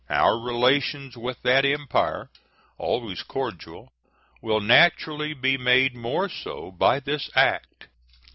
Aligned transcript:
Our 0.09 0.39
relations 0.39 1.15
with 1.15 1.43
that 1.43 1.63
Empire, 1.63 2.31
always 2.79 3.21
cordial, 3.21 3.93
will 4.41 4.59
naturally 4.59 5.35
be 5.35 5.59
made 5.59 5.93
more 5.95 6.27
so 6.27 6.71
by 6.71 6.99
this 6.99 7.29
act. 7.35 7.87